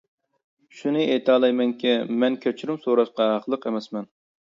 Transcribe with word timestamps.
شۇنى 0.77 1.03
ئېيتالايمەنكى، 1.07 1.91
مەن 2.23 2.37
كەچۈرۈم 2.45 2.81
سوراشقا 2.87 3.29
ھەقلىق 3.35 3.69
ئەمەسمەن. 3.71 4.09